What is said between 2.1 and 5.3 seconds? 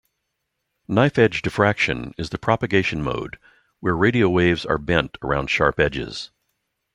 is the propagation mode where radio waves are bent